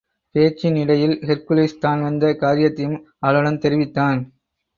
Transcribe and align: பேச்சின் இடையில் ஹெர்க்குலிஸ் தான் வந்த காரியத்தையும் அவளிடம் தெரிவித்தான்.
பேச்சின் 0.35 0.75
இடையில் 0.75 1.13
ஹெர்க்குலிஸ் 1.27 1.77
தான் 1.77 2.01
வந்த 2.01 2.33
காரியத்தையும் 2.35 2.97
அவளிடம் 3.19 3.59
தெரிவித்தான். 3.59 4.19